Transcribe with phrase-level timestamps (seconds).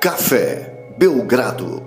[0.00, 1.82] Café Belgrado.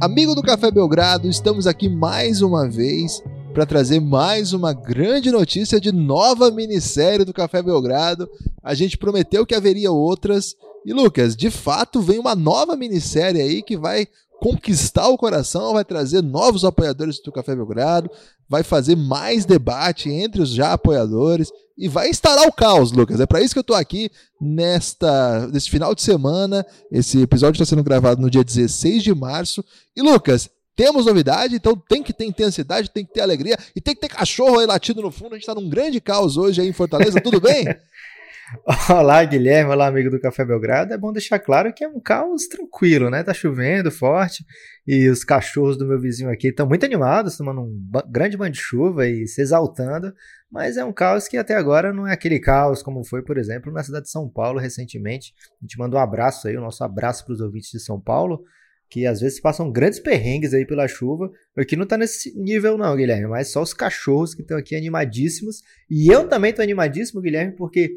[0.00, 5.78] Amigo do Café Belgrado, estamos aqui mais uma vez para trazer mais uma grande notícia
[5.78, 8.30] de nova minissérie do Café Belgrado.
[8.62, 10.56] A gente prometeu que haveria outras.
[10.86, 14.08] E Lucas, de fato, vem uma nova minissérie aí que vai
[14.40, 18.10] conquistar o coração, vai trazer novos apoiadores do Café Belgrado,
[18.48, 23.20] vai fazer mais debate entre os já apoiadores e vai instalar o caos, Lucas.
[23.20, 26.64] É para isso que eu tô aqui nesta nesse final de semana.
[26.90, 29.64] Esse episódio está sendo gravado no dia 16 de março.
[29.94, 33.94] E Lucas, temos novidade, então tem que ter intensidade, tem que ter alegria e tem
[33.94, 35.34] que ter cachorro aí latindo no fundo.
[35.34, 37.64] A gente tá num grande caos hoje aí em Fortaleza, tudo bem?
[38.90, 39.70] Olá, Guilherme.
[39.70, 40.94] Olá, amigo do Café Belgrado.
[40.94, 43.22] É bom deixar claro que é um caos tranquilo, né?
[43.22, 44.44] Tá chovendo forte
[44.86, 48.58] e os cachorros do meu vizinho aqui estão muito animados, tomando um grande banho de
[48.58, 50.14] chuva e se exaltando.
[50.50, 53.70] Mas é um caos que até agora não é aquele caos como foi, por exemplo,
[53.70, 55.34] na cidade de São Paulo recentemente.
[55.60, 58.00] A gente manda um abraço aí, o um nosso abraço para os ouvintes de São
[58.00, 58.42] Paulo,
[58.88, 61.30] que às vezes passam grandes perrengues aí pela chuva.
[61.54, 65.60] Aqui não tá nesse nível não, Guilherme, mas só os cachorros que estão aqui animadíssimos.
[65.90, 67.90] E eu também tô animadíssimo, Guilherme, porque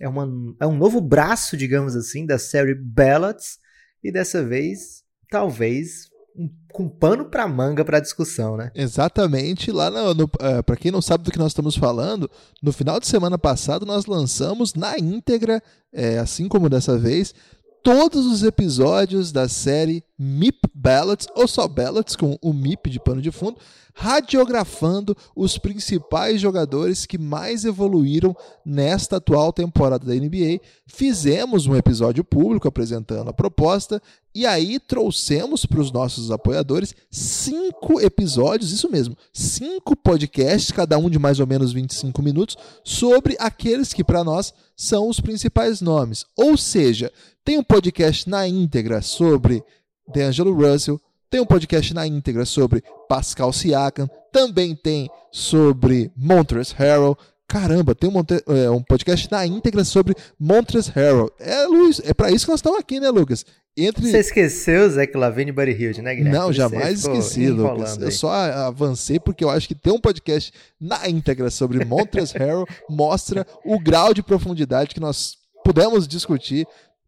[0.00, 0.28] é, uma,
[0.60, 3.58] é um novo braço, digamos assim, da série Ballots.
[4.02, 8.70] E dessa vez, talvez, um, com pano para manga para discussão, né?
[8.74, 9.70] Exatamente.
[9.70, 12.30] Lá no, no uh, é, para quem não sabe do que nós estamos falando,
[12.62, 17.34] no final de semana passado nós lançamos na íntegra, é, assim como dessa vez,
[17.82, 23.22] todos os episódios da série MIP Ballots, ou só Ballots, com o MIP de pano
[23.22, 23.58] de fundo,
[23.94, 30.60] radiografando os principais jogadores que mais evoluíram nesta atual temporada da NBA.
[30.86, 34.02] Fizemos um episódio público apresentando a proposta
[34.34, 41.08] e aí trouxemos para os nossos apoiadores cinco episódios, isso mesmo, cinco podcasts, cada um
[41.08, 46.26] de mais ou menos 25 minutos, sobre aqueles que para nós são os principais nomes.
[46.36, 47.12] Ou seja,
[47.44, 49.62] tem um podcast na íntegra sobre
[50.12, 51.00] DeAngelo Russell,
[51.34, 57.18] tem um podcast na íntegra sobre Pascal Siakam, também tem sobre Montrezl Harrell.
[57.48, 58.22] Caramba, tem um,
[58.54, 61.32] é, um, podcast na íntegra sobre Montrezl Harrell.
[61.40, 63.44] É, Luiz, é para isso que nós estamos aqui, né, Lucas?
[63.76, 64.08] Entre...
[64.08, 66.38] Você esqueceu Zach Lavine e Buddy Hilde, né, Guilherme?
[66.38, 67.98] Não, jamais esqueci, Lucas.
[67.98, 68.04] Aí.
[68.04, 72.66] Eu só avancei porque eu acho que ter um podcast na íntegra sobre Montrezl Harrell
[72.88, 75.34] mostra o grau de profundidade que nós
[75.64, 76.64] pudemos discutir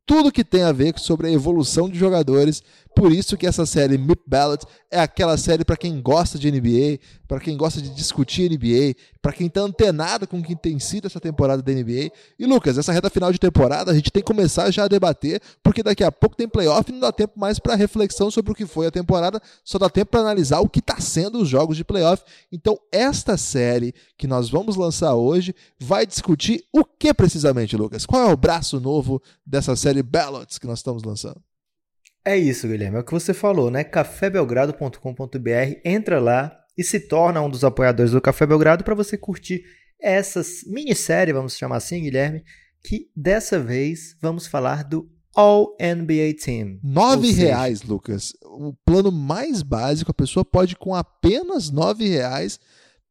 [0.07, 2.63] tudo que tem a ver sobre a evolução de jogadores
[2.97, 6.99] por isso que essa série Mip Ballot é aquela série para quem gosta de NBA,
[7.29, 11.07] para quem gosta de discutir NBA, para quem está antenado com o que tem sido
[11.07, 12.11] essa temporada da NBA.
[12.39, 15.43] E Lucas, essa reta final de temporada a gente tem que começar já a debater,
[15.63, 18.55] porque daqui a pouco tem playoff e não dá tempo mais para reflexão sobre o
[18.55, 21.77] que foi a temporada, só dá tempo para analisar o que está sendo os jogos
[21.77, 22.25] de playoff.
[22.51, 28.07] Então, esta série que nós vamos lançar hoje vai discutir o que precisamente, Lucas?
[28.07, 31.46] Qual é o braço novo dessa série Ballots que nós estamos lançando?
[32.27, 32.97] É isso, Guilherme.
[32.97, 33.85] É o que você falou, né?
[33.85, 35.81] cafébelgrado.com.br.
[35.85, 39.63] Entra lá e se torna um dos apoiadores do Café Belgrado para você curtir
[40.01, 42.43] essa minissérie, vamos chamar assim, Guilherme,
[42.83, 46.81] que dessa vez vamos falar do All NBA Team.
[46.83, 47.47] Nove seja...
[47.47, 48.33] reais, Lucas.
[48.43, 52.59] O plano mais básico, a pessoa pode com apenas nove reais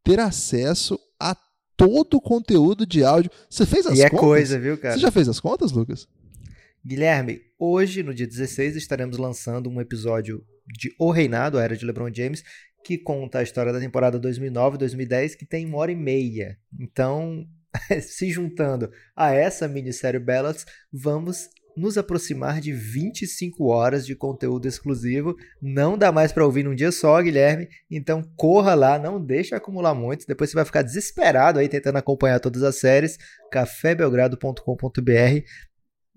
[0.04, 1.36] ter acesso a
[1.78, 3.32] todo o conteúdo de áudio.
[3.50, 4.24] Você fez as e é contas?
[4.24, 4.96] é coisa, viu, cara?
[4.96, 6.06] Você já fez as contas, Lucas?
[6.86, 11.84] Guilherme, hoje, no dia 16, estaremos lançando um episódio de O Reinado, a Era de
[11.84, 12.44] LeBron James,
[12.84, 16.60] que conta a história da temporada 2009-2010, que tem uma hora e meia.
[16.80, 17.44] Então,
[18.04, 20.64] se juntando a essa minissérie Ballots,
[20.94, 25.36] vamos nos aproximar de 25 horas de conteúdo exclusivo.
[25.60, 27.68] Não dá mais para ouvir num dia só, Guilherme.
[27.90, 30.28] Então corra lá, não deixe acumular muito.
[30.28, 33.18] Depois você vai ficar desesperado aí tentando acompanhar todas as séries.
[33.52, 35.44] cafébelgrado.com.br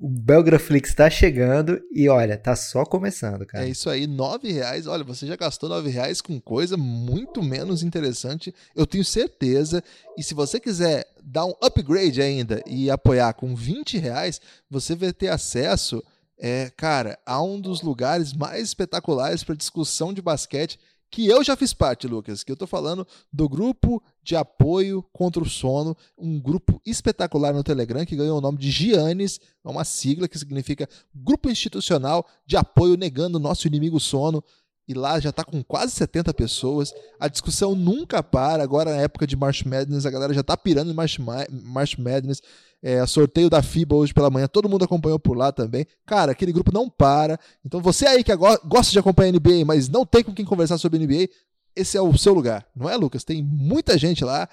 [0.00, 3.66] o Belgraflix está chegando e olha, tá só começando, cara.
[3.66, 4.86] É isso aí, nove reais.
[4.86, 9.82] Olha, você já gastou nove reais com coisa muito menos interessante, eu tenho certeza.
[10.16, 14.40] E se você quiser dar um upgrade ainda e apoiar com 20 reais,
[14.70, 16.02] você vai ter acesso,
[16.38, 20.78] é, cara, a um dos lugares mais espetaculares para discussão de basquete
[21.10, 25.42] que eu já fiz parte, Lucas, que eu estou falando do grupo de apoio contra
[25.42, 29.84] o sono, um grupo espetacular no Telegram que ganhou o nome de Giannis, é uma
[29.84, 34.42] sigla que significa Grupo Institucional de Apoio Negando o Nosso Inimigo Sono.
[34.86, 36.94] E lá já está com quase 70 pessoas.
[37.20, 38.62] A discussão nunca para.
[38.62, 42.40] Agora, na época de March Madness, a galera já está pirando em March Madness
[42.82, 45.86] é, sorteio da FIBA hoje pela manhã, todo mundo acompanhou por lá também.
[46.06, 47.38] Cara, aquele grupo não para.
[47.64, 50.98] Então você aí que gosta de acompanhar NBA, mas não tem com quem conversar sobre
[50.98, 51.28] NBA,
[51.74, 53.24] esse é o seu lugar, não é, Lucas?
[53.24, 54.48] Tem muita gente lá.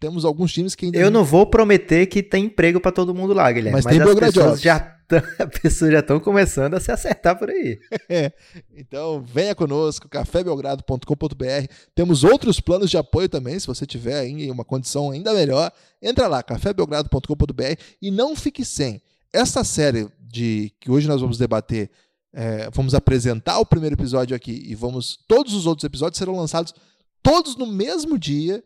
[0.00, 0.98] Temos alguns times que ainda.
[0.98, 3.72] Eu não vou prometer que tem emprego para todo mundo lá, Guilherme.
[3.72, 4.97] Mas, mas tem as pessoas já
[5.62, 7.78] pessoas já estão começando a se acertar por aí.
[8.10, 8.32] É.
[8.74, 11.72] Então, venha conosco, cafébelgrado.com.br.
[11.94, 15.70] Temos outros planos de apoio também, se você tiver em uma condição ainda melhor.
[16.00, 19.02] Entra lá, cafébelgrado.com.br e não fique sem.
[19.30, 21.90] Essa série de que hoje nós vamos debater,
[22.32, 26.74] é, vamos apresentar o primeiro episódio aqui e vamos todos os outros episódios serão lançados
[27.22, 28.64] todos no mesmo dia.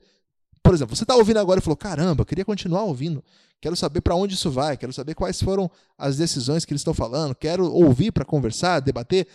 [0.73, 3.23] Por exemplo, você está ouvindo agora e falou: caramba, eu queria continuar ouvindo.
[3.61, 6.95] Quero saber para onde isso vai, quero saber quais foram as decisões que eles estão
[6.95, 9.29] falando, quero ouvir para conversar, debater.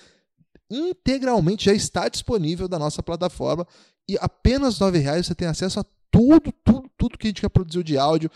[0.68, 3.68] Integralmente já está disponível da nossa plataforma
[4.10, 7.50] e apenas R$ reais você tem acesso a tudo, tudo, tudo que a gente já
[7.51, 8.31] produziu de áudio,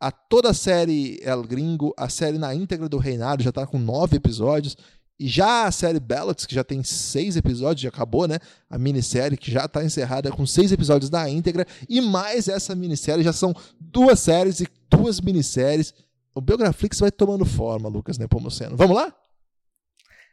[0.00, 3.78] a toda a série El Gringo, a série na íntegra do Reinado já está com
[3.78, 4.78] nove episódios.
[5.18, 8.38] E já a série Ballots, que já tem seis episódios, já acabou, né?
[8.68, 11.66] A minissérie que já está encerrada com seis episódios na íntegra.
[11.88, 15.94] E mais essa minissérie, já são duas séries e duas minisséries.
[16.34, 18.76] O Biograflix vai tomando forma, Lucas Nepomuceno.
[18.76, 19.14] Vamos lá?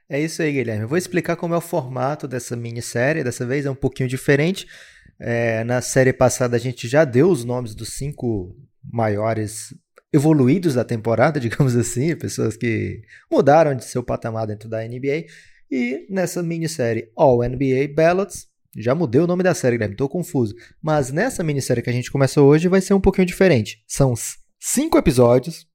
[0.09, 0.83] É isso aí, Guilherme.
[0.83, 3.23] Eu vou explicar como é o formato dessa minissérie.
[3.23, 4.67] Dessa vez é um pouquinho diferente.
[5.17, 8.53] É, na série passada a gente já deu os nomes dos cinco
[8.83, 9.73] maiores
[10.13, 13.01] evoluídos da temporada, digamos assim, pessoas que
[13.31, 15.25] mudaram de seu patamar dentro da NBA.
[15.71, 20.55] E nessa minissérie All NBA Ballots, já mudei o nome da série, Guilherme, tô confuso.
[20.81, 23.83] Mas nessa minissérie que a gente começa hoje vai ser um pouquinho diferente.
[23.87, 24.13] São
[24.59, 25.67] cinco episódios,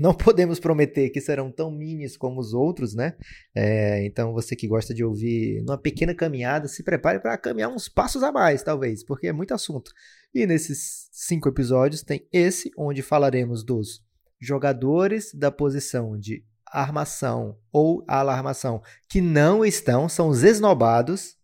[0.00, 3.14] não podemos prometer que serão tão minis como os outros, né?
[3.54, 7.88] É, então, você que gosta de ouvir numa pequena caminhada, se prepare para caminhar uns
[7.88, 9.92] passos a mais, talvez, porque é muito assunto.
[10.34, 14.02] E nesses cinco episódios tem esse, onde falaremos dos
[14.40, 21.36] jogadores da posição de armação ou alarmação que não estão, são os esnobados.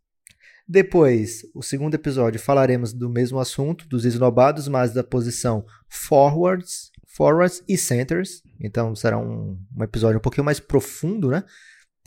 [0.66, 7.62] Depois, o segundo episódio, falaremos do mesmo assunto, dos esnobados, mas da posição forwards, forwards
[7.68, 8.42] e centers.
[8.60, 11.44] Então será um, um episódio um pouquinho mais profundo, né?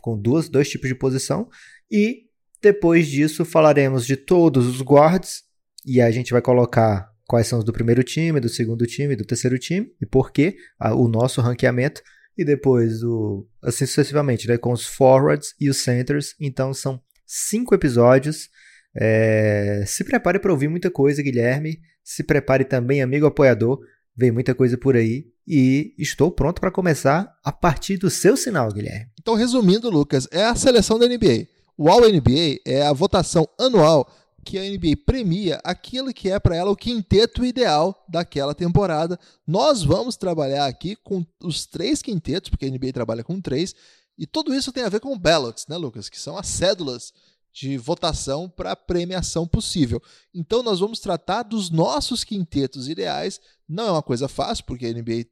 [0.02, 1.50] Com duas, dois tipos de posição.
[1.90, 2.28] E
[2.62, 5.44] depois disso falaremos de todos os guards.
[5.86, 9.26] E a gente vai colocar quais são os do primeiro time, do segundo time, do
[9.26, 10.58] terceiro time e por quê,
[10.96, 12.02] o nosso ranqueamento.
[12.38, 16.36] E depois, o, assim sucessivamente, né, com os forwards e os centers.
[16.40, 18.50] Então são cinco episódios.
[18.96, 21.80] É, se prepare para ouvir muita coisa, Guilherme.
[22.04, 23.80] Se prepare também, amigo apoiador,
[24.18, 28.72] Vem muita coisa por aí e estou pronto para começar a partir do seu sinal,
[28.74, 29.12] Guilherme.
[29.20, 31.48] Então, resumindo, Lucas, é a seleção da NBA.
[31.78, 34.12] O All NBA é a votação anual
[34.44, 39.20] que a NBA premia aquilo que é para ela o quinteto ideal daquela temporada.
[39.46, 43.76] Nós vamos trabalhar aqui com os três quintetos, porque a NBA trabalha com três,
[44.18, 46.10] e tudo isso tem a ver com ballots, né, Lucas?
[46.10, 47.14] Que são as cédulas
[47.54, 50.02] de votação para premiação possível.
[50.34, 53.40] Então nós vamos tratar dos nossos quintetos ideais.
[53.68, 55.26] Não é uma coisa fácil, porque a NBA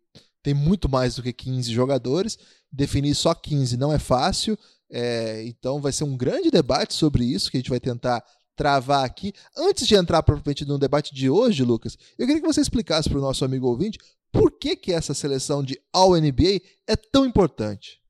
[0.44, 2.38] tem muito mais do que 15 jogadores.
[2.72, 4.58] Definir só 15 não é fácil.
[4.92, 8.24] É, então vai ser um grande debate sobre isso que a gente vai tentar
[8.56, 9.34] travar aqui.
[9.58, 13.18] Antes de entrar propriamente no debate de hoje, Lucas, eu queria que você explicasse para
[13.18, 14.00] o nosso amigo ouvinte
[14.32, 18.02] por que, que essa seleção de All NBA é tão importante.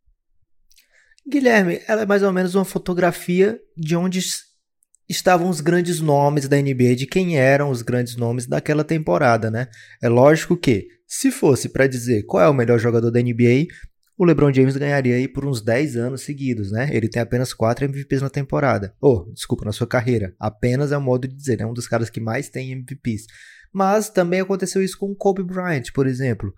[1.28, 4.20] Guilherme, ela é mais ou menos uma fotografia de onde
[5.08, 9.68] estavam os grandes nomes da NBA, de quem eram os grandes nomes daquela temporada, né?
[10.02, 13.68] É lógico que, se fosse para dizer qual é o melhor jogador da NBA,
[14.18, 16.90] o LeBron James ganharia aí por uns 10 anos seguidos, né?
[16.92, 18.94] Ele tem apenas 4 MVPs na temporada.
[19.02, 20.34] Oh, desculpa, na sua carreira.
[20.40, 23.26] Apenas é um modo de dizer, é um dos caras que mais tem MVPs.
[23.74, 26.54] Mas também aconteceu isso com Kobe Bryant, por exemplo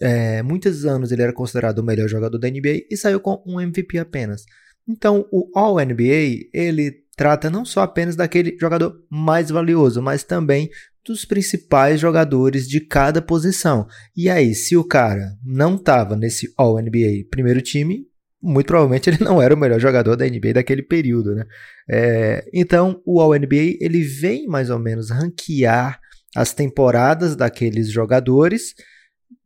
[0.00, 3.60] é, muitos anos ele era considerado o melhor jogador da NBA e saiu com um
[3.60, 4.44] MVP apenas.
[4.88, 10.70] Então, o All NBA ele trata não só apenas daquele jogador mais valioso, mas também
[11.04, 13.86] dos principais jogadores de cada posição.
[14.14, 18.06] E aí, se o cara não estava nesse All NBA primeiro time,
[18.42, 21.44] muito provavelmente ele não era o melhor jogador da NBA daquele período, né?
[21.88, 26.00] É, então, o All NBA ele vem mais ou menos ranquear
[26.34, 28.74] as temporadas daqueles jogadores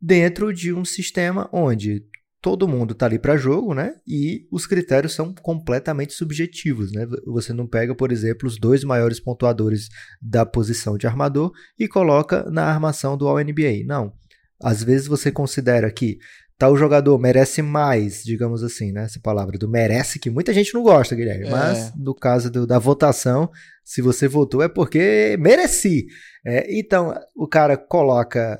[0.01, 2.03] dentro de um sistema onde
[2.41, 3.93] todo mundo está ali para jogo, né?
[4.07, 7.07] E os critérios são completamente subjetivos, né?
[7.27, 12.43] Você não pega, por exemplo, os dois maiores pontuadores da posição de armador e coloca
[12.49, 13.85] na armação do All-NBA.
[13.85, 14.11] Não.
[14.61, 16.17] Às vezes você considera que
[16.57, 19.03] tal jogador merece mais, digamos assim, né?
[19.03, 21.45] Essa palavra do merece, que muita gente não gosta, Guilherme.
[21.45, 21.49] É.
[21.49, 23.51] Mas no caso do, da votação,
[23.83, 26.07] se você votou é porque mereci.
[26.45, 28.59] É, então, o cara coloca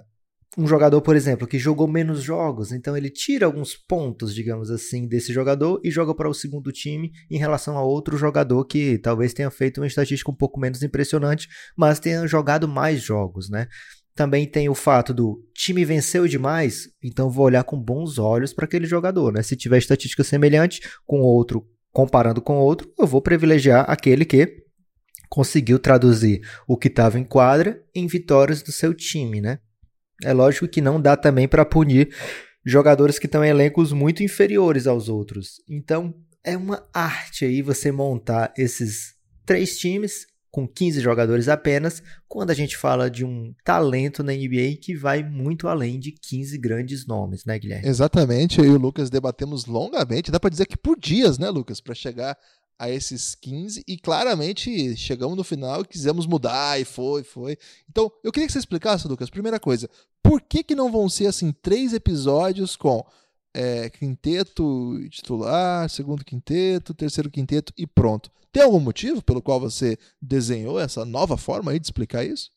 [0.57, 5.07] um jogador, por exemplo, que jogou menos jogos, então ele tira alguns pontos, digamos assim,
[5.07, 9.33] desse jogador e joga para o segundo time em relação a outro jogador que talvez
[9.33, 13.67] tenha feito uma estatística um pouco menos impressionante, mas tenha jogado mais jogos, né?
[14.13, 18.65] também tem o fato do time venceu demais, então vou olhar com bons olhos para
[18.65, 19.41] aquele jogador, né?
[19.41, 24.63] Se tiver estatística semelhante com outro, comparando com outro, eu vou privilegiar aquele que
[25.29, 29.59] conseguiu traduzir o que estava em quadra em vitórias do seu time, né?
[30.23, 32.13] É lógico que não dá também para punir
[32.65, 35.61] jogadores que estão em elencos muito inferiores aos outros.
[35.67, 36.13] Então,
[36.43, 42.53] é uma arte aí você montar esses três times com 15 jogadores apenas, quando a
[42.53, 47.45] gente fala de um talento na NBA que vai muito além de 15 grandes nomes,
[47.45, 47.87] né, Guilherme?
[47.87, 51.79] Exatamente, eu e o Lucas debatemos longamente, dá para dizer que por dias, né, Lucas,
[51.79, 52.37] para chegar
[52.81, 57.55] a esses 15 e claramente chegamos no final e quisemos mudar e foi, foi.
[57.87, 59.87] Então, eu queria que você explicasse, Lucas, primeira coisa,
[60.23, 63.05] por que que não vão ser assim três episódios com
[63.53, 68.31] é, quinteto titular, segundo quinteto, terceiro quinteto e pronto?
[68.51, 72.49] Tem algum motivo pelo qual você desenhou essa nova forma aí de explicar isso?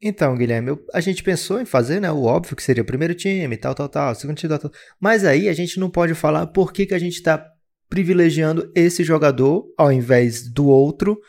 [0.00, 3.14] Então, Guilherme, eu, a gente pensou em fazer né, o óbvio que seria o primeiro
[3.14, 4.80] time, tal, tal, tal, segundo time, tal, tal.
[4.98, 7.51] Mas aí a gente não pode falar por que, que a gente está
[7.92, 11.20] privilegiando esse jogador ao invés do outro,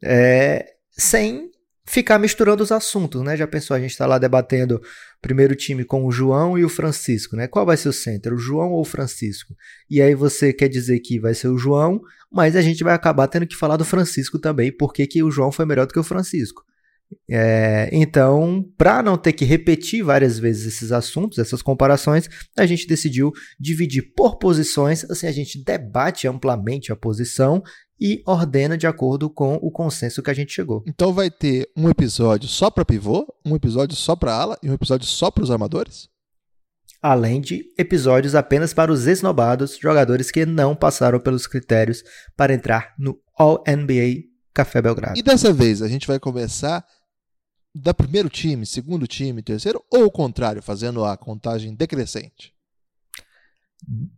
[0.00, 1.50] é, sem
[1.84, 3.36] ficar misturando os assuntos, né?
[3.36, 4.80] Já pensou, a gente está lá debatendo
[5.20, 7.48] primeiro time com o João e o Francisco, né?
[7.48, 9.52] Qual vai ser o center, o João ou o Francisco?
[9.90, 13.26] E aí você quer dizer que vai ser o João, mas a gente vai acabar
[13.26, 16.04] tendo que falar do Francisco também, porque que o João foi melhor do que o
[16.04, 16.62] Francisco.
[17.28, 22.86] É, então, para não ter que repetir várias vezes esses assuntos, essas comparações, a gente
[22.86, 27.62] decidiu dividir por posições, assim a gente debate amplamente a posição
[28.00, 30.82] e ordena de acordo com o consenso que a gente chegou.
[30.86, 34.74] Então vai ter um episódio só para pivô, um episódio só para ala e um
[34.74, 36.08] episódio só para os armadores?
[37.02, 42.02] Além de episódios apenas para os esnobados, jogadores que não passaram pelos critérios
[42.36, 45.18] para entrar no All NBA Café Belgrado.
[45.18, 46.84] E dessa vez a gente vai começar
[47.82, 52.54] da primeiro time, segundo time, terceiro, ou o contrário, fazendo a contagem decrescente?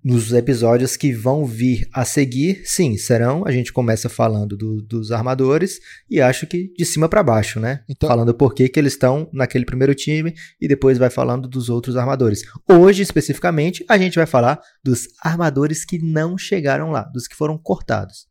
[0.02, 3.44] Nos episódios que vão vir a seguir, sim, serão.
[3.44, 7.82] A gente começa falando do, dos armadores e acho que de cima para baixo, né?
[7.88, 11.68] Então, falando por que, que eles estão naquele primeiro time e depois vai falando dos
[11.68, 12.42] outros armadores.
[12.70, 17.58] Hoje, especificamente, a gente vai falar dos armadores que não chegaram lá, dos que foram
[17.58, 18.27] cortados.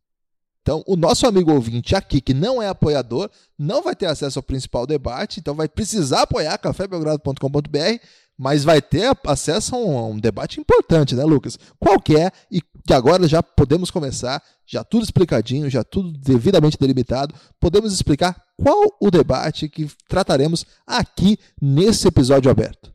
[0.68, 4.42] Então, o nosso amigo ouvinte aqui, que não é apoiador, não vai ter acesso ao
[4.42, 8.04] principal debate, então vai precisar apoiar cafébelgrado.com.br,
[8.36, 11.58] mas vai ter acesso a um, a um, debate importante, né, Lucas?
[11.80, 17.90] Qualquer, e que agora já podemos começar, já tudo explicadinho, já tudo devidamente delimitado, podemos
[17.90, 22.92] explicar qual o debate que trataremos aqui nesse episódio aberto.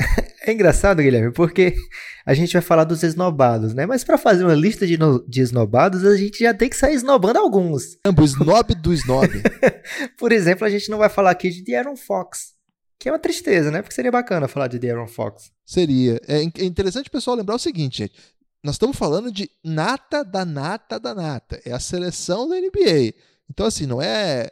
[0.48, 1.74] É engraçado, Guilherme, porque
[2.24, 3.84] a gente vai falar dos esnobados, né?
[3.84, 6.94] Mas para fazer uma lista de, no, de esnobados, a gente já tem que sair
[6.94, 7.98] esnobando alguns.
[8.06, 9.28] O snob do snob.
[10.16, 12.54] Por exemplo, a gente não vai falar aqui de De'Aaron Fox,
[12.98, 13.82] que é uma tristeza, né?
[13.82, 15.50] Porque seria bacana falar de De'Aaron Fox.
[15.66, 16.18] Seria.
[16.26, 18.14] É, é interessante o pessoal lembrar o seguinte, gente.
[18.64, 21.60] Nós estamos falando de nata da nata da nata.
[21.62, 23.12] É a seleção da NBA.
[23.50, 24.48] Então, assim, não é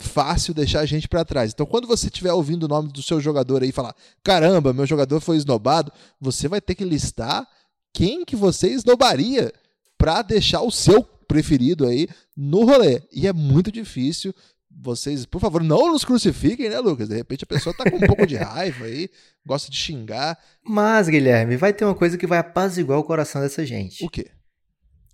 [0.00, 1.52] fácil deixar a gente para trás.
[1.52, 4.86] Então, quando você estiver ouvindo o nome do seu jogador aí e falar, caramba, meu
[4.86, 7.46] jogador foi esnobado, você vai ter que listar
[7.92, 9.52] quem que você esnobaria
[9.96, 13.02] para deixar o seu preferido aí no rolê.
[13.12, 14.34] E é muito difícil.
[14.78, 17.08] Vocês, por favor, não nos crucifiquem, né, Lucas?
[17.08, 19.08] De repente a pessoa tá com um pouco de raiva aí,
[19.46, 20.38] gosta de xingar.
[20.62, 24.04] Mas, Guilherme, vai ter uma coisa que vai apaziguar o coração dessa gente.
[24.04, 24.30] O quê?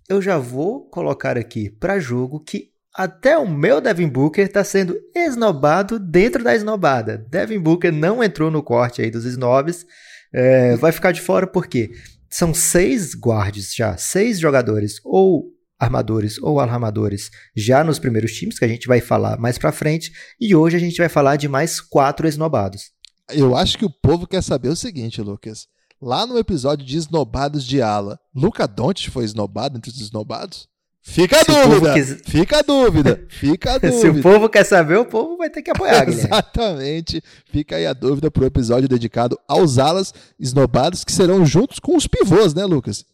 [0.08, 4.96] Eu já vou colocar aqui para jogo que até o meu Devin Booker está sendo
[5.14, 7.26] esnobado dentro da esnobada.
[7.30, 9.86] Devin Booker não entrou no corte aí dos snobs.
[10.32, 11.92] É, vai ficar de fora porque
[12.30, 18.64] são seis guards já, seis jogadores ou armadores ou armadores já nos primeiros times, que
[18.64, 20.12] a gente vai falar mais pra frente.
[20.40, 22.92] E hoje a gente vai falar de mais quatro esnobados.
[23.30, 25.66] Eu acho que o povo quer saber o seguinte, Lucas.
[26.00, 30.68] Lá no episódio de esnobados de ala, Luca Doncic foi esnobado entre os esnobados?
[31.02, 31.94] Fica a dúvida.
[31.94, 32.20] Quis...
[32.24, 33.26] Fica a dúvida.
[33.28, 33.98] Fica a dúvida.
[34.00, 36.06] Se o povo quer saber, o povo vai ter que apoiar.
[36.08, 37.22] Exatamente.
[37.50, 41.96] Fica aí a dúvida para o episódio dedicado aos alas esnobados que serão juntos com
[41.96, 43.04] os pivôs, né, Lucas?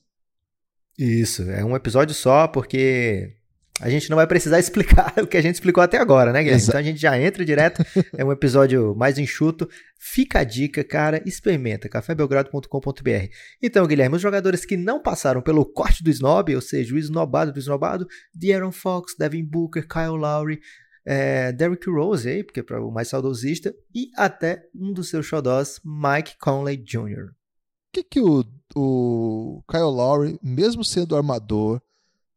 [0.99, 1.42] Isso.
[1.50, 3.38] É um episódio só, porque
[3.80, 6.61] a gente não vai precisar explicar o que a gente explicou até agora, né, Guilherme?
[6.61, 6.70] Exato.
[6.70, 7.85] Então a gente já entra direto,
[8.16, 9.68] é um episódio mais enxuto.
[9.99, 13.28] Fica a dica, cara, experimenta, cafébelgrado.com.br.
[13.62, 17.52] Então, Guilherme, os jogadores que não passaram pelo corte do snob, ou seja, o esnobado
[17.52, 20.61] do esnobado, De'Aaron Fox, Devin Booker, Kyle Lowry,
[21.04, 25.80] é, Derrick Rose, aí, porque para o mais saudosista, e até um dos seus xodós,
[25.85, 27.30] Mike Conley Jr.
[27.30, 28.44] O que, que o,
[28.76, 31.80] o Kyle Lowry, mesmo sendo armador,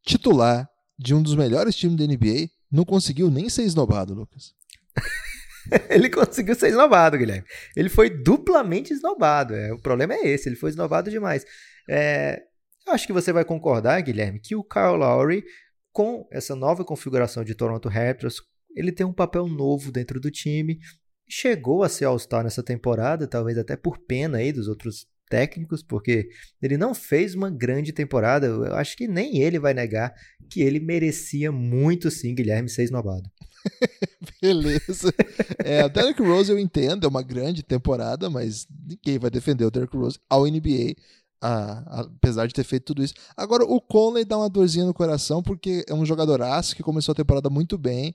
[0.01, 0.71] titular,
[1.01, 4.53] de um dos melhores times da NBA, não conseguiu nem ser esnobado, Lucas.
[5.89, 7.48] ele conseguiu ser esnobado, Guilherme.
[7.75, 9.55] Ele foi duplamente esnobado.
[9.55, 11.43] É, o problema é esse, ele foi esnobado demais.
[11.89, 12.43] É,
[12.86, 15.43] eu acho que você vai concordar, Guilherme, que o Kyle Lowry,
[15.91, 18.41] com essa nova configuração de Toronto Raptors,
[18.75, 20.79] ele tem um papel novo dentro do time.
[21.27, 26.27] Chegou a ser All-Star nessa temporada, talvez até por pena aí dos outros técnicos, porque
[26.61, 28.47] ele não fez uma grande temporada.
[28.47, 30.13] Eu acho que nem ele vai negar
[30.50, 33.31] que ele merecia muito sim, Guilherme, ser esnobado.
[34.41, 35.13] Beleza.
[35.59, 39.95] É, Derrick Rose eu entendo, é uma grande temporada, mas ninguém vai defender o Derrick
[39.95, 40.95] Rose ao NBA,
[41.41, 43.13] a, apesar de ter feito tudo isso.
[43.38, 47.13] Agora, o Conley dá uma dorzinha no coração, porque é um jogador aço que começou
[47.13, 48.13] a temporada muito bem.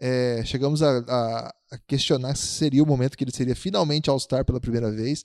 [0.00, 4.44] É, chegamos a, a, a, questionar se seria o momento que ele seria finalmente All-Star
[4.44, 5.24] pela primeira vez.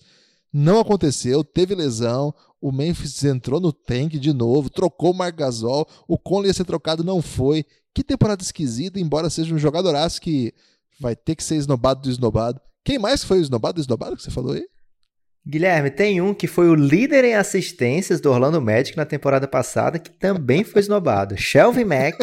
[0.51, 5.87] Não aconteceu, teve lesão, o Memphis entrou no tank de novo, trocou o Marc Gasol,
[6.07, 7.65] o Conley ia ser trocado, não foi.
[7.93, 10.53] Que temporada esquisita, embora seja um jogadoraço que
[10.99, 12.59] vai ter que ser esnobado do esnobado.
[12.83, 14.65] Quem mais foi o esnobado do esnobado que você falou aí?
[15.49, 19.97] Guilherme, tem um que foi o líder em assistências do Orlando Magic na temporada passada,
[19.97, 21.37] que também foi esnobado.
[21.37, 22.17] Shelvin Mack,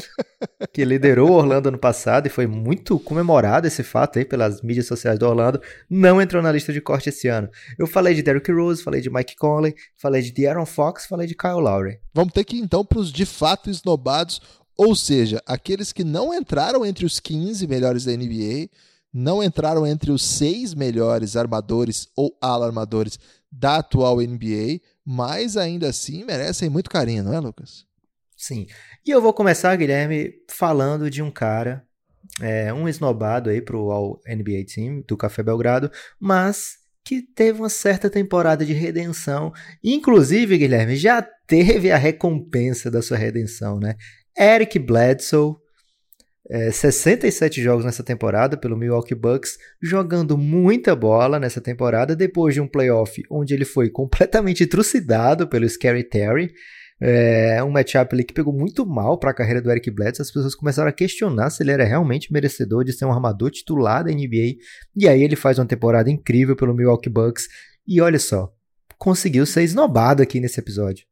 [0.74, 4.86] que liderou o Orlando ano passado e foi muito comemorado esse fato aí pelas mídias
[4.86, 7.48] sociais do Orlando, não entrou na lista de corte esse ano.
[7.78, 11.34] Eu falei de Derrick Rose, falei de Mike Conley, falei de De'Aaron Fox, falei de
[11.34, 11.98] Kyle Lowry.
[12.12, 14.42] Vamos ter que ir então para os de fato esnobados,
[14.76, 18.68] ou seja, aqueles que não entraram entre os 15 melhores da NBA,
[19.14, 23.16] não entraram entre os seis melhores armadores ou ala-armadores
[23.50, 27.86] da atual NBA, mas ainda assim merecem muito carinho, não é, Lucas?
[28.36, 28.66] Sim.
[29.06, 31.86] E eu vou começar, Guilherme, falando de um cara,
[32.40, 37.68] é, um esnobado aí pro All NBA Team do Café Belgrado, mas que teve uma
[37.68, 39.52] certa temporada de redenção.
[39.82, 43.94] Inclusive, Guilherme, já teve a recompensa da sua redenção, né?
[44.36, 45.54] Eric Bledsoe
[46.50, 52.60] é, 67 jogos nessa temporada pelo Milwaukee Bucks, jogando muita bola nessa temporada, depois de
[52.60, 56.52] um playoff onde ele foi completamente trucidado pelo Scary Terry.
[57.00, 60.22] É um matchup ali que pegou muito mal para a carreira do Eric Bledsoe.
[60.22, 64.04] As pessoas começaram a questionar se ele era realmente merecedor de ser um armador titular
[64.04, 64.56] da NBA.
[64.96, 67.48] E aí ele faz uma temporada incrível pelo Milwaukee Bucks.
[67.86, 68.50] E olha só,
[68.96, 71.04] conseguiu ser esnobado aqui nesse episódio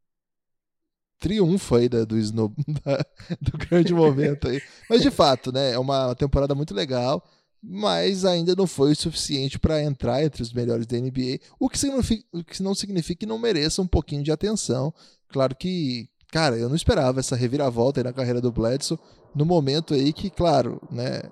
[1.23, 2.53] triunfo aí da, do, snob,
[2.85, 2.99] da,
[3.41, 4.61] do grande momento aí.
[4.91, 5.73] Mas de fato, né?
[5.73, 7.25] É uma temporada muito legal,
[7.63, 11.79] mas ainda não foi o suficiente para entrar entre os melhores da NBA, o que,
[11.79, 14.93] significa, o que não significa que não mereça um pouquinho de atenção.
[15.29, 18.99] Claro que, cara, eu não esperava essa reviravolta aí na carreira do Bledsoe
[19.33, 21.23] no momento aí que, claro, né?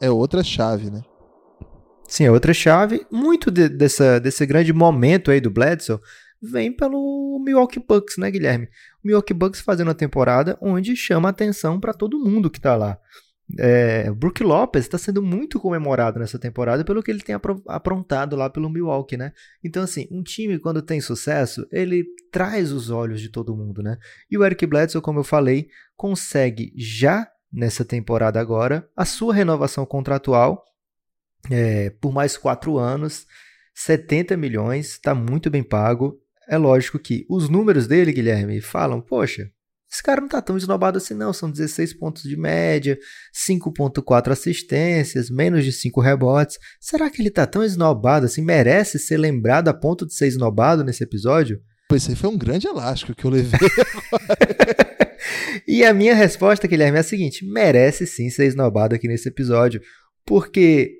[0.00, 1.02] É outra chave, né?
[2.06, 3.04] Sim, é outra chave.
[3.10, 5.98] Muito de, dessa, desse grande momento aí do Bledsoe
[6.40, 8.68] vem pelo Milwaukee Bucks, né, Guilherme?
[9.04, 12.98] O Milwaukee Bucks fazendo a temporada onde chama atenção para todo mundo que está lá.
[13.58, 17.34] É, Brook Lopes está sendo muito comemorado nessa temporada pelo que ele tem
[17.66, 19.32] aprontado lá pelo Milwaukee, né?
[19.64, 23.96] Então, assim, um time quando tem sucesso, ele traz os olhos de todo mundo, né?
[24.30, 29.86] E o Eric Bledsoe, como eu falei, consegue já nessa temporada agora a sua renovação
[29.86, 30.62] contratual
[31.50, 33.26] é, por mais quatro anos,
[33.74, 39.50] 70 milhões, está muito bem pago é lógico que os números dele, Guilherme, falam, poxa,
[39.90, 42.98] esse cara não tá tão esnobado assim não, são 16 pontos de média,
[43.48, 46.58] 5.4 assistências, menos de 5 rebotes.
[46.80, 50.84] Será que ele tá tão esnobado assim, merece ser lembrado a ponto de ser esnobado
[50.84, 51.60] nesse episódio?
[51.88, 53.58] Pois aí foi um grande elástico que eu levei
[55.66, 59.80] e a minha resposta, Guilherme, é a seguinte: merece sim ser esnobado aqui nesse episódio,
[60.26, 60.98] porque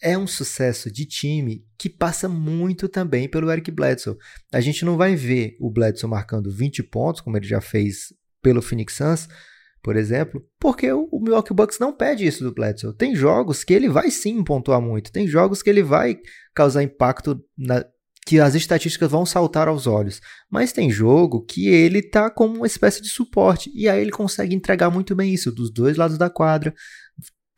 [0.00, 4.16] é um sucesso de time que passa muito também pelo Eric Bledsoe.
[4.52, 8.62] A gente não vai ver o Bledsoe marcando 20 pontos, como ele já fez pelo
[8.62, 9.28] Phoenix Suns,
[9.82, 12.94] por exemplo, porque o Milwaukee Bucks não pede isso do Bledsoe.
[12.96, 16.18] Tem jogos que ele vai sim pontuar muito, tem jogos que ele vai
[16.54, 17.84] causar impacto na,
[18.26, 20.20] que as estatísticas vão saltar aos olhos.
[20.50, 23.70] Mas tem jogo que ele tá como uma espécie de suporte.
[23.74, 26.74] E aí ele consegue entregar muito bem isso, dos dois lados da quadra,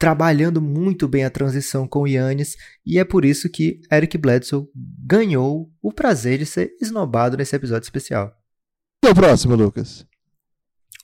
[0.02, 4.66] trabalhando muito bem a transição com o Yannis, e é por isso que Eric Bledsoe
[4.74, 8.34] ganhou o prazer de ser esnobado nesse episódio especial.
[9.04, 10.04] E o próximo, Lucas?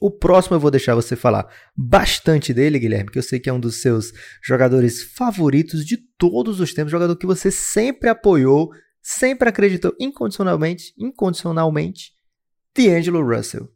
[0.00, 3.52] O próximo eu vou deixar você falar bastante dele, Guilherme, que eu sei que é
[3.52, 8.68] um dos seus jogadores favoritos de todos os tempos, jogador que você sempre apoiou,
[9.00, 12.14] sempre acreditou incondicionalmente, incondicionalmente,
[12.76, 13.70] D'Angelo Russell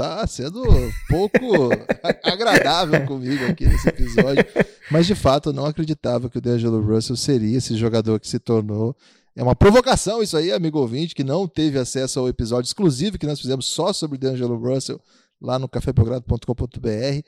[0.00, 0.62] tá sendo
[1.10, 1.68] pouco
[2.24, 4.42] agradável comigo aqui nesse episódio.
[4.90, 8.38] Mas de fato eu não acreditava que o D'Angelo Russell seria esse jogador que se
[8.38, 8.96] tornou.
[9.36, 13.26] É uma provocação isso aí, amigo ouvinte, que não teve acesso ao episódio exclusivo que
[13.26, 14.98] nós fizemos só sobre o D'Angelo Russell
[15.38, 17.20] lá no cafébelgrado.com.br.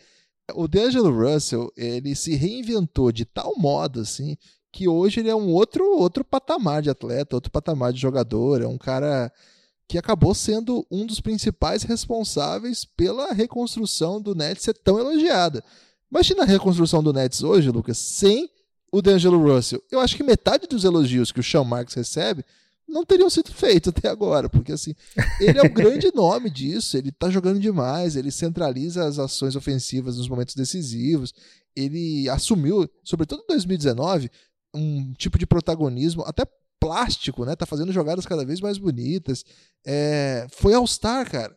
[0.54, 4.34] O D'Angelo Russell, ele se reinventou de tal modo, assim,
[4.72, 8.66] que hoje ele é um outro, outro patamar de atleta, outro patamar de jogador, é
[8.66, 9.30] um cara
[9.92, 15.62] que acabou sendo um dos principais responsáveis pela reconstrução do Nets ser tão elogiada.
[16.10, 18.48] Imagina a reconstrução do Nets hoje, Lucas, sem
[18.90, 19.82] o D'Angelo Russell.
[19.90, 22.42] Eu acho que metade dos elogios que o Sean Marks recebe
[22.88, 24.94] não teriam sido feitos até agora, porque assim,
[25.38, 30.16] ele é o grande nome disso, ele tá jogando demais, ele centraliza as ações ofensivas
[30.16, 31.34] nos momentos decisivos,
[31.76, 34.30] ele assumiu, sobretudo em 2019,
[34.72, 36.46] um tipo de protagonismo até
[36.82, 37.54] plástico, né?
[37.54, 39.44] Tá fazendo jogadas cada vez mais bonitas.
[39.86, 41.56] É, foi All-Star, cara.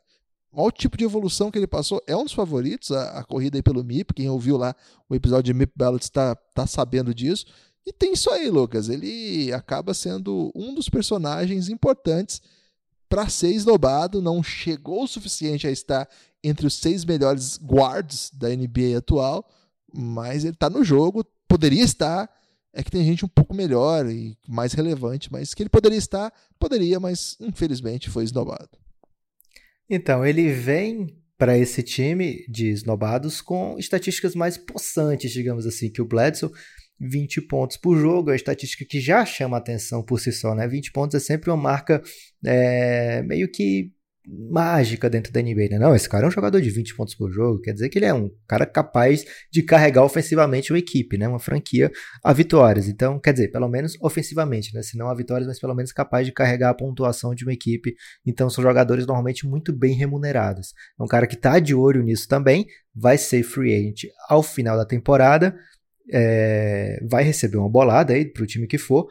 [0.53, 1.99] Olha o tipo de evolução que ele passou.
[2.05, 4.13] É um dos favoritos, a, a corrida aí pelo MIP.
[4.13, 4.75] Quem ouviu lá
[5.09, 7.47] o episódio de MIP Ballots tá, tá sabendo disso.
[7.83, 8.88] E tem isso aí, Lucas.
[8.88, 12.39] Ele acaba sendo um dos personagens importantes
[13.09, 14.21] para ser esnobado.
[14.21, 16.07] Não chegou o suficiente a estar
[16.43, 19.49] entre os seis melhores guards da NBA atual,
[19.91, 21.25] mas ele está no jogo.
[21.47, 22.29] Poderia estar.
[22.75, 26.31] É que tem gente um pouco melhor e mais relevante, mas que ele poderia estar,
[26.59, 28.69] poderia, mas infelizmente foi esnobado.
[29.89, 36.01] Então, ele vem para esse time de esnobados com estatísticas mais possantes, digamos assim, que
[36.01, 36.51] o Bledsoe
[36.99, 40.67] 20 pontos por jogo, é uma estatística que já chama atenção por si só, né?
[40.67, 42.01] 20 pontos é sempre uma marca
[42.43, 43.91] é, meio que
[44.27, 45.79] mágica dentro da NBA, né?
[45.79, 48.05] Não, esse cara é um jogador de 20 pontos por jogo, quer dizer que ele
[48.05, 51.27] é um cara capaz de carregar ofensivamente uma equipe, né?
[51.27, 51.91] Uma franquia
[52.23, 52.88] a vitórias.
[52.88, 54.81] Então, quer dizer, pelo menos ofensivamente, né?
[54.81, 57.95] Se não a vitórias, mas pelo menos capaz de carregar a pontuação de uma equipe.
[58.25, 60.73] Então, são jogadores normalmente muito bem remunerados.
[60.99, 64.77] É um cara que tá de olho nisso também, vai ser free agent ao final
[64.77, 65.55] da temporada
[66.11, 69.07] é, vai receber uma bolada aí para o time que for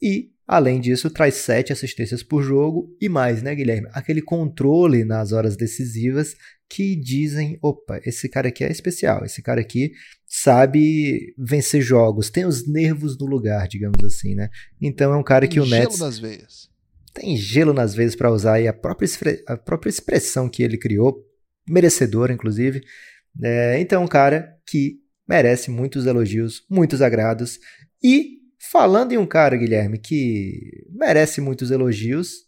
[0.00, 3.86] e Além disso, traz sete assistências por jogo e mais, né, Guilherme?
[3.92, 6.34] Aquele controle nas horas decisivas
[6.66, 9.92] que dizem: opa, esse cara aqui é especial, esse cara aqui
[10.26, 14.48] sabe vencer jogos, tem os nervos no lugar, digamos assim, né?
[14.80, 15.96] Então é um cara tem que o Nets.
[15.96, 16.70] Gelo nas veias.
[17.12, 19.08] Tem gelo nas veias para usar aí a própria,
[19.46, 21.26] a própria expressão que ele criou,
[21.68, 22.82] merecedor, inclusive.
[23.42, 27.58] É, então, é um cara que merece muitos elogios, muitos agrados.
[28.02, 28.37] E
[28.70, 32.46] falando em um cara, Guilherme, que merece muitos elogios,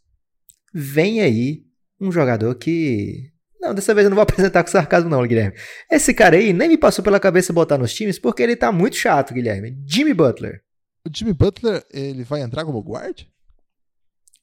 [0.72, 1.64] vem aí
[2.00, 3.30] um jogador que.
[3.61, 5.56] Não, dessa vez eu não vou apresentar com sarcasmo, não, Guilherme.
[5.90, 8.96] Esse cara aí nem me passou pela cabeça botar nos times porque ele tá muito
[8.96, 9.76] chato, Guilherme.
[9.87, 10.62] Jimmy Butler.
[11.06, 13.22] O Jimmy Butler, ele vai entrar como guard?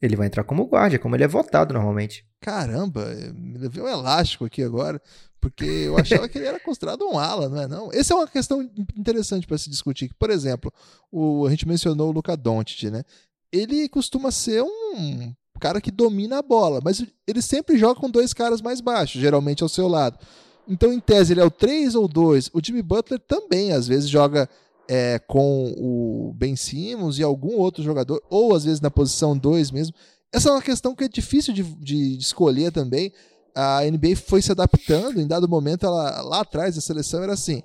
[0.01, 2.25] Ele vai entrar como guarda, como ele é votado normalmente.
[2.39, 5.01] Caramba, me levei um elástico aqui agora,
[5.41, 7.91] porque eu achava que ele era considerado um ala, não é não?
[7.91, 8.61] Essa é uma questão
[8.95, 10.11] interessante para se discutir.
[10.19, 10.71] Por exemplo,
[11.11, 13.03] o, a gente mencionou o Luca Doncic, né?
[13.51, 18.33] Ele costuma ser um cara que domina a bola, mas ele sempre joga com dois
[18.33, 20.19] caras mais baixos, geralmente ao seu lado.
[20.67, 22.51] Então, em tese, ele é o 3 ou 2.
[22.53, 24.49] O Jimmy Butler também, às vezes, joga
[24.89, 29.71] é, com o Ben Simmons e algum outro jogador, ou às vezes na posição 2
[29.71, 29.93] mesmo.
[30.31, 33.11] Essa é uma questão que é difícil de, de, de, escolher também.
[33.55, 37.63] A NBA foi se adaptando, em dado momento, ela, lá atrás a seleção era assim: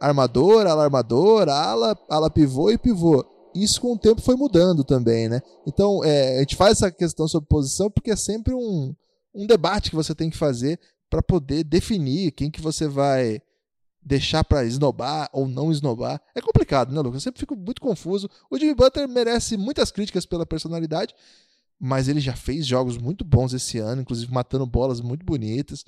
[0.00, 3.24] armador, ala armador, ala, ala pivô e pivô.
[3.54, 5.40] Isso com o tempo foi mudando também, né?
[5.66, 8.92] Então, é, a gente faz essa questão sobre posição porque é sempre um,
[9.32, 13.40] um debate que você tem que fazer para poder definir quem que você vai
[14.04, 16.20] deixar para esnobar ou não esnobar.
[16.34, 17.14] É complicado, né, Lucas?
[17.14, 18.28] Eu sempre fico muito confuso.
[18.50, 21.14] O Jimmy Butler merece muitas críticas pela personalidade,
[21.80, 25.84] mas ele já fez jogos muito bons esse ano, inclusive matando bolas muito bonitas.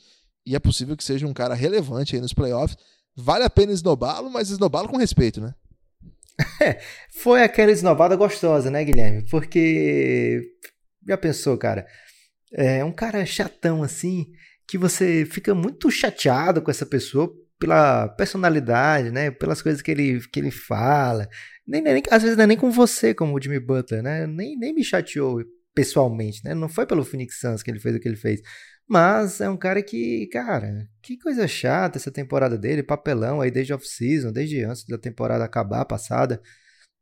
[0.47, 2.79] E é possível que seja um cara relevante aí nos playoffs.
[3.15, 5.55] Vale a pena esnobá-lo, mas esnobá-lo com respeito, né?
[7.13, 9.27] Foi aquela esnobada gostosa, né, Guilherme?
[9.29, 10.43] Porque
[11.07, 11.87] já pensou, cara?
[12.53, 14.27] É um cara chatão assim,
[14.67, 19.31] que você fica muito chateado com essa pessoa pela personalidade, né?
[19.31, 21.29] Pelas coisas que ele, que ele fala.
[21.67, 24.27] Nem, nem, às vezes não é nem com você, como o Jimmy Butler, né?
[24.27, 25.43] Nem, nem me chateou
[25.75, 26.55] pessoalmente, né?
[26.55, 28.41] Não foi pelo Phoenix Suns que ele fez o que ele fez.
[28.89, 33.75] Mas é um cara que, cara, que coisa chata essa temporada dele, papelão aí desde
[33.75, 36.41] off-season, desde antes da temporada acabar, passada.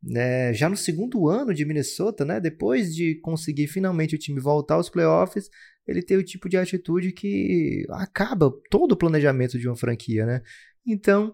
[0.03, 0.53] né?
[0.53, 2.39] já no segundo ano de Minnesota, né?
[2.39, 5.49] Depois de conseguir finalmente o time voltar aos playoffs,
[5.87, 10.41] ele tem o tipo de atitude que acaba todo o planejamento de uma franquia, né?
[10.85, 11.33] Então,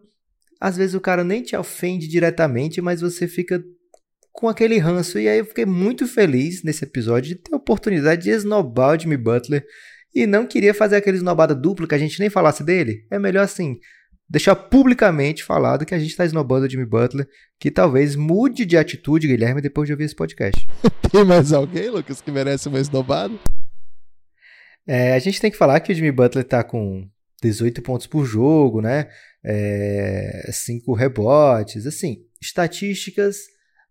[0.59, 3.63] às vezes o cara nem te ofende diretamente, mas você fica
[4.31, 5.19] com aquele ranço.
[5.19, 8.99] E aí eu fiquei muito feliz nesse episódio de ter a oportunidade de esnobar o
[8.99, 9.65] Jimmy Butler.
[10.13, 13.05] E não queria fazer aquele esnobada dupla que a gente nem falasse dele.
[13.09, 13.79] É melhor assim,
[14.29, 17.27] deixar publicamente falado que a gente está esnobando o Jimmy Butler,
[17.59, 20.67] que talvez mude de atitude, Guilherme, depois de ouvir esse podcast.
[21.11, 23.33] Tem mais alguém, Lucas, que merece uma esnobada?
[24.87, 27.07] É, a gente tem que falar que o Jimmy Butler tá com
[27.41, 29.07] 18 pontos por jogo, né?
[29.43, 33.37] é, cinco rebotes, assim, estatísticas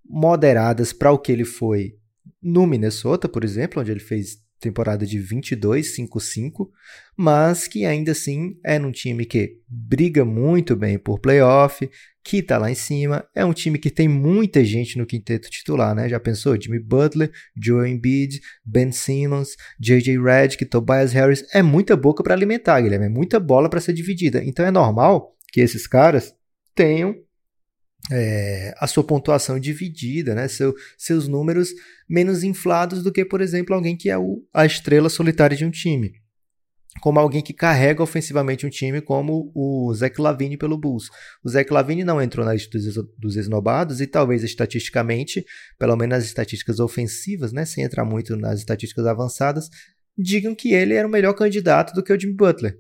[0.05, 1.96] moderadas para o que ele foi
[2.42, 6.68] no Minnesota, por exemplo, onde ele fez temporada de 22, 5-5,
[7.16, 11.88] mas que ainda assim é um time que briga muito bem por playoff,
[12.23, 15.94] que está lá em cima, é um time que tem muita gente no quinteto titular,
[15.94, 16.09] né?
[16.09, 16.61] Já pensou?
[16.61, 22.81] Jimmy Butler, Joe Embiid, Ben Simmons, JJ Redick, Tobias Harris, é muita boca para alimentar,
[22.81, 24.44] Guilherme, é muita bola para ser dividida.
[24.44, 26.35] Então é normal que esses caras
[26.75, 27.16] tenham
[28.10, 30.48] é, a sua pontuação dividida, né?
[30.48, 31.70] Seu, seus números
[32.08, 35.70] menos inflados do que, por exemplo, alguém que é o, a estrela solitária de um
[35.70, 36.12] time.
[37.00, 41.08] Como alguém que carrega ofensivamente um time, como o Zach Lavine pelo Bulls.
[41.44, 45.44] O Zach Lavine não entrou na lista dos, dos esnobados e talvez estatisticamente,
[45.78, 49.70] pelo menos nas estatísticas ofensivas, né, sem entrar muito nas estatísticas avançadas,
[50.18, 52.76] digam que ele era o melhor candidato do que o Jimmy Butler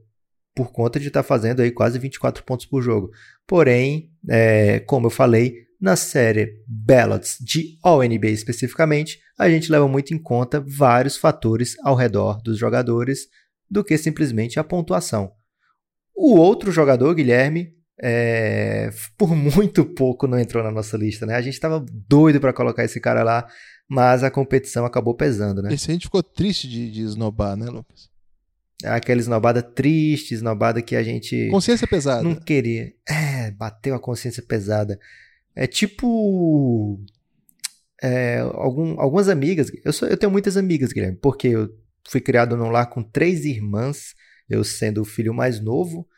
[0.54, 3.10] por conta de estar tá fazendo aí quase 24 pontos por jogo.
[3.46, 10.12] Porém, é, como eu falei, na série Ballots de All-NBA especificamente, a gente leva muito
[10.12, 13.28] em conta vários fatores ao redor dos jogadores
[13.70, 15.32] do que simplesmente a pontuação.
[16.14, 21.34] O outro jogador, Guilherme, é, por muito pouco não entrou na nossa lista, né?
[21.34, 23.46] A gente estava doido para colocar esse cara lá,
[23.88, 25.72] mas a competição acabou pesando, né?
[25.72, 28.09] Esse a gente ficou triste de, de esnobar, né, Lucas?
[28.84, 31.48] Aquela esnobada triste, esnobada que a gente.
[31.50, 32.22] Consciência pesada.
[32.22, 32.92] Não queria.
[33.08, 34.98] É, bateu a consciência pesada.
[35.54, 36.98] É tipo.
[38.02, 39.70] É, algum, algumas amigas.
[39.84, 41.68] Eu, sou, eu tenho muitas amigas, Guilherme, porque eu
[42.08, 44.14] fui criado num lar com três irmãs,
[44.48, 46.08] eu sendo o filho mais novo,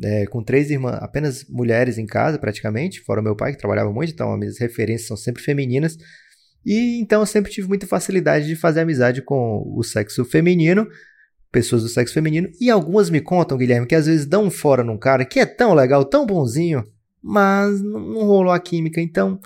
[0.00, 3.92] é, com três irmãs, apenas mulheres em casa, praticamente, fora o meu pai, que trabalhava
[3.92, 5.96] muito, então as minhas referências são sempre femininas.
[6.64, 10.86] E então eu sempre tive muita facilidade de fazer amizade com o sexo feminino
[11.52, 14.82] pessoas do sexo feminino, e algumas me contam, Guilherme, que às vezes dão um fora
[14.82, 16.82] num cara que é tão legal, tão bonzinho,
[17.22, 19.38] mas não rolou a química, então,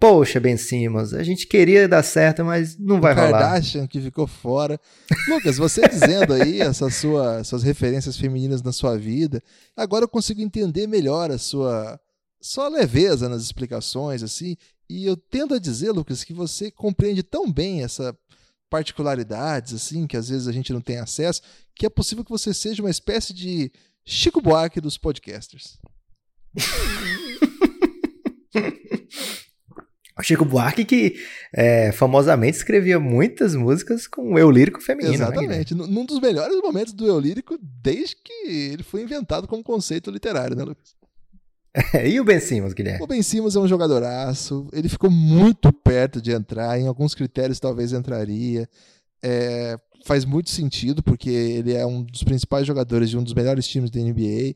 [0.00, 3.30] poxa, Ben Simmons, a gente queria dar certo, mas não vai o rolar.
[3.30, 4.80] Kardashian que ficou fora.
[5.28, 9.42] Lucas, você dizendo aí essas sua, suas referências femininas na sua vida,
[9.76, 12.00] agora eu consigo entender melhor a sua,
[12.40, 14.56] sua leveza nas explicações, assim,
[14.88, 18.16] e eu tendo a dizer, Lucas, que você compreende tão bem essa
[18.70, 21.42] particularidades, assim, que às vezes a gente não tem acesso,
[21.74, 23.70] que é possível que você seja uma espécie de
[24.04, 25.78] Chico Buarque dos podcasters.
[30.16, 31.16] O Chico Buarque que
[31.52, 35.18] é, famosamente escrevia muitas músicas com eu lírico feminino.
[35.18, 35.74] Né, Exatamente.
[35.74, 35.86] Né?
[35.88, 40.54] Num dos melhores momentos do eu lírico desde que ele foi inventado como conceito literário,
[40.54, 40.94] né, Lucas?
[42.06, 43.02] e o Ben Simmons, Guilherme?
[43.02, 44.68] O Ben Simmons é um jogadoraço.
[44.72, 46.78] Ele ficou muito perto de entrar.
[46.78, 48.68] Em alguns critérios, talvez entraria.
[49.22, 53.66] É, faz muito sentido, porque ele é um dos principais jogadores de um dos melhores
[53.66, 54.54] times da NBA.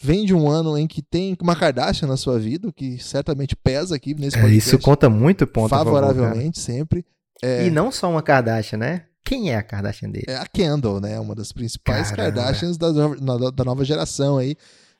[0.00, 3.56] Vem de um ano em que tem uma Kardashian na sua vida, o que certamente
[3.56, 4.54] pesa aqui nesse podcast.
[4.54, 7.06] É, isso conta muito ponto Favoravelmente, favor, sempre.
[7.42, 7.66] É...
[7.66, 9.04] E não só uma Kardashian, né?
[9.24, 10.26] Quem é a Kardashian dele?
[10.28, 11.18] É a Kendall, né?
[11.18, 12.36] Uma das principais Caramba.
[12.36, 12.90] Kardashians da,
[13.50, 14.56] da nova geração aí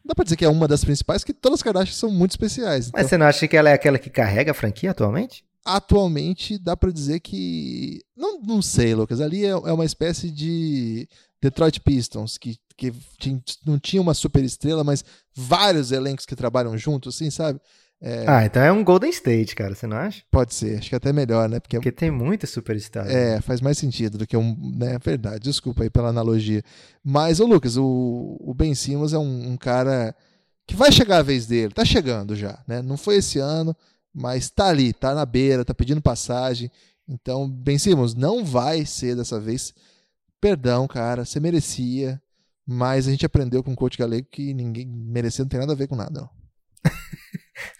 [0.09, 2.89] dá pra dizer que é uma das principais, que todas as Kardashians são muito especiais.
[2.89, 5.45] Então, Mas você não acha que ela é aquela que carrega a franquia atualmente?
[5.65, 8.01] Atualmente, dá pra dizer que.
[8.17, 9.21] Não, não sei, Lucas.
[9.21, 11.07] Ali é, é uma espécie de
[11.43, 12.91] Detroit Pistons, que, que
[13.67, 17.61] não tinha uma super estrela, mas vários elencos que trabalham juntos, assim, sabe?
[18.01, 18.25] É...
[18.29, 20.23] Ah, então é um Golden State, cara, você não acha?
[20.31, 21.59] Pode ser, acho que é até melhor, né?
[21.59, 23.09] Porque, Porque tem muita superstar.
[23.09, 23.41] É, né?
[23.41, 24.57] faz mais sentido do que um.
[24.77, 24.99] Né?
[25.05, 26.63] Verdade, desculpa aí pela analogia.
[27.03, 30.15] Mas, ô Lucas, o, o Ben Simmons é um, um, cara
[30.65, 32.81] que vai chegar a vez dele, tá chegando já, né?
[32.83, 33.77] Não foi esse ano,
[34.15, 36.71] mas tá ali, tá na beira, tá pedindo passagem.
[37.09, 39.75] Então, Ben Simmons, não vai ser dessa vez.
[40.41, 42.23] Perdão, cara, você merecia,
[42.65, 45.77] mas a gente aprendeu com o coach galego que ninguém merecia, não tem nada a
[45.77, 46.39] ver com nada, não.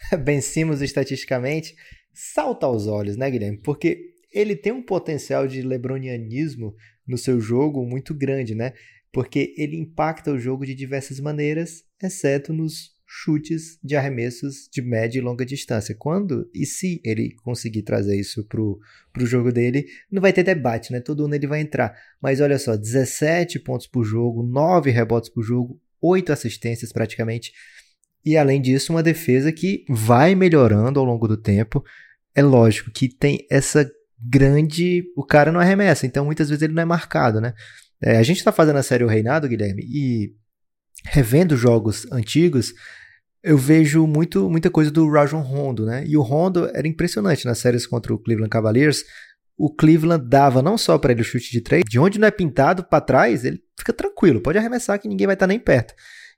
[0.23, 1.75] Ben Simmons estatisticamente
[2.13, 3.57] salta aos olhos, né, Guilherme?
[3.57, 6.75] Porque ele tem um potencial de lebronianismo
[7.07, 8.73] no seu jogo muito grande, né?
[9.11, 15.17] Porque ele impacta o jogo de diversas maneiras, exceto nos chutes de arremessos de média
[15.17, 15.95] e longa distância.
[15.97, 18.79] Quando e se ele conseguir trazer isso pro,
[19.11, 20.99] pro jogo dele, não vai ter debate, né?
[20.99, 21.97] Todo mundo ele vai entrar.
[22.21, 27.51] Mas olha só, 17 pontos por jogo, 9 rebotes por jogo, 8 assistências praticamente.
[28.25, 31.83] E além disso, uma defesa que vai melhorando ao longo do tempo.
[32.35, 35.03] É lógico que tem essa grande.
[35.15, 37.53] O cara não arremessa, então muitas vezes ele não é marcado, né?
[38.01, 40.33] É, a gente está fazendo a série O Reinado, Guilherme, e
[41.05, 42.73] revendo jogos antigos,
[43.43, 46.03] eu vejo muito, muita coisa do Rajon Rondo, né?
[46.05, 49.03] E o Rondo era impressionante nas séries contra o Cleveland Cavaliers.
[49.57, 52.31] O Cleveland dava não só para ele o chute de três, de onde não é
[52.31, 55.93] pintado para trás, ele fica tranquilo, pode arremessar que ninguém vai estar tá nem perto.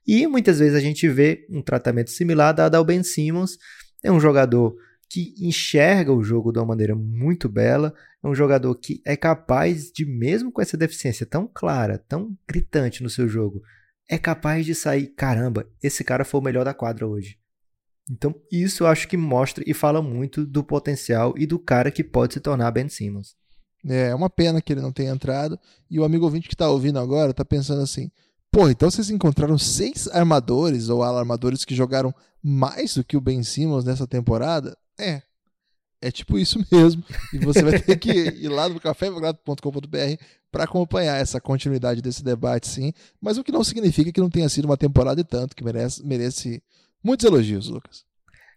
[0.06, 3.58] E muitas vezes a gente vê um tratamento similar dado ao Ben Simmons.
[4.02, 4.76] É um jogador
[5.08, 9.92] que enxerga o jogo de uma maneira muito bela, é um jogador que é capaz
[9.92, 13.62] de, mesmo com essa deficiência tão clara, tão gritante no seu jogo,
[14.08, 17.38] é capaz de sair, caramba, esse cara foi o melhor da quadra hoje.
[18.10, 22.02] Então, isso eu acho que mostra e fala muito do potencial e do cara que
[22.02, 23.36] pode se tornar Ben Simmons.
[23.86, 25.58] É, é uma pena que ele não tenha entrado.
[25.90, 28.10] E o amigo ouvinte que está ouvindo agora está pensando assim:
[28.52, 33.42] pô, então vocês encontraram seis armadores ou alarmadores que jogaram mais do que o Ben
[33.42, 34.76] Simmons nessa temporada?
[35.00, 35.22] É.
[36.00, 37.02] É tipo isso mesmo.
[37.32, 42.68] E você vai ter que ir lá no cafébelgrado.com.br para acompanhar essa continuidade desse debate,
[42.68, 42.92] sim.
[43.20, 46.04] Mas o que não significa que não tenha sido uma temporada e tanto, que merece,
[46.04, 46.62] merece
[47.02, 48.04] muitos elogios, Lucas.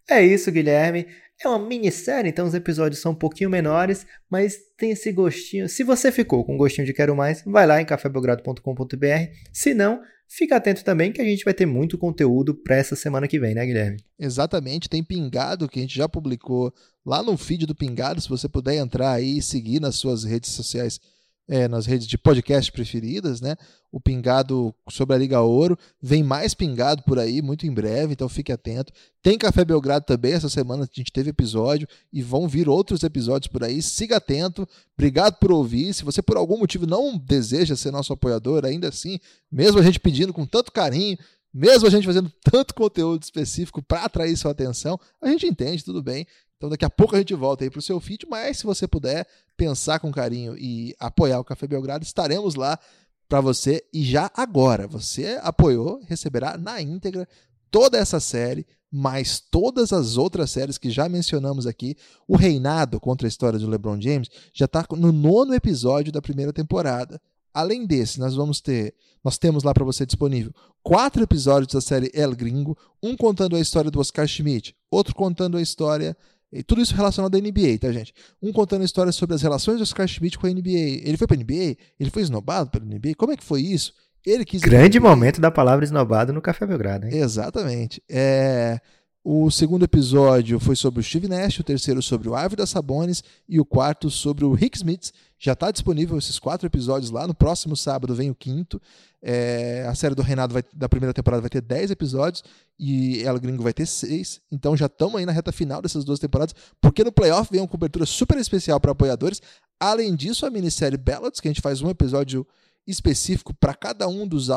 [0.10, 1.08] É isso, Guilherme.
[1.44, 5.68] É uma minissérie, então os episódios são um pouquinho menores, mas tem esse gostinho.
[5.68, 9.32] Se você ficou com gostinho de quero mais, vai lá em cafébelgrado.com.br.
[9.52, 13.28] Se não, fica atento também que a gente vai ter muito conteúdo para essa semana
[13.28, 13.98] que vem, né, Guilherme?
[14.18, 16.74] Exatamente, tem Pingado que a gente já publicou
[17.06, 20.52] lá no feed do Pingado, se você puder entrar aí e seguir nas suas redes
[20.52, 21.00] sociais
[21.48, 23.56] é, nas redes de podcast preferidas, né?
[23.92, 25.78] O pingado sobre a Liga Ouro.
[26.02, 28.92] Vem mais pingado por aí, muito em breve, então fique atento.
[29.22, 33.48] Tem Café Belgrado também, essa semana a gente teve episódio e vão vir outros episódios
[33.48, 33.82] por aí.
[33.82, 34.68] Siga atento.
[34.98, 35.94] Obrigado por ouvir.
[35.94, 39.20] Se você por algum motivo não deseja ser nosso apoiador, ainda assim,
[39.52, 41.18] mesmo a gente pedindo com tanto carinho,
[41.54, 46.04] mesmo a gente fazendo tanto conteúdo específico para atrair sua atenção, a gente entende, tudo
[46.04, 46.28] bem.
[46.58, 48.88] Então daqui a pouco a gente volta aí para o seu feed, mas se você
[48.88, 52.80] puder pensar com carinho e apoiar o Café Belgrado, estaremos lá
[53.28, 54.88] para você e já agora.
[54.88, 57.28] Você apoiou, receberá na íntegra
[57.70, 61.98] toda essa série, mais todas as outras séries que já mencionamos aqui.
[62.28, 66.54] O Reinado contra a história do LeBron James já está no nono episódio da primeira
[66.54, 67.20] temporada.
[67.54, 72.12] Além desse, nós vamos ter, nós temos lá para você disponível quatro episódios da série
[72.14, 76.16] El Gringo, um contando a história do Oscar Schmidt, outro contando a história
[76.52, 78.14] e tudo isso relacionado à NBA, tá, gente?
[78.42, 81.04] Um contando histórias sobre as relações do Oscar Schmidt com a NBA.
[81.04, 81.76] Ele foi pra NBA?
[82.00, 83.16] Ele foi esnobado pela NBA?
[83.18, 83.94] Como é que foi isso?
[84.26, 84.62] Ele quis.
[84.62, 87.16] Grande momento da palavra esnobado no Café Belgrado, hein?
[87.16, 88.02] Exatamente.
[88.10, 88.80] É.
[89.28, 93.24] O segundo episódio foi sobre o Steve Nash, o terceiro sobre o Árvore das Sabones
[93.50, 95.12] e o quarto sobre o Rick Smith.
[95.40, 97.26] Já está disponível esses quatro episódios lá.
[97.26, 98.80] No próximo sábado vem o quinto.
[99.24, 102.44] É, a série do Reinado vai, da primeira temporada vai ter dez episódios
[102.78, 104.42] e ela Gringo vai ter seis.
[104.52, 107.68] Então já estamos aí na reta final dessas duas temporadas, porque no playoff vem uma
[107.68, 109.42] cobertura super especial para apoiadores.
[109.80, 112.46] Além disso, a minissérie Ballots, que a gente faz um episódio
[112.88, 114.50] específico para cada um dos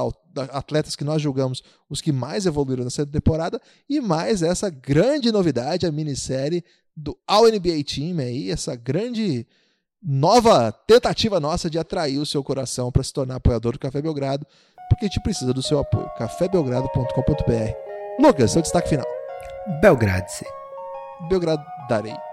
[0.52, 5.86] atletas que nós julgamos os que mais evoluíram nessa temporada e mais essa grande novidade,
[5.86, 6.64] a minissérie
[6.96, 9.46] do All NBA Team aí, essa grande
[10.02, 14.46] nova tentativa nossa de atrair o seu coração para se tornar apoiador do Café Belgrado,
[14.88, 16.08] porque a gente precisa do seu apoio.
[16.16, 18.20] cafébelgrado.com.br.
[18.20, 19.06] Lucas, seu destaque final.
[21.28, 22.27] Belgrado darei.